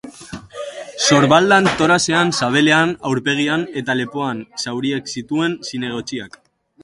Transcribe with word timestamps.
Sorbaldan, 1.07 1.67
toraxean, 1.81 2.31
sabelean, 2.39 2.95
aurpegian 3.11 3.67
eta 3.83 3.97
lepoan 4.01 4.41
zauriak 4.65 5.15
zituen 5.17 5.57
zinegotziak. 5.73 6.41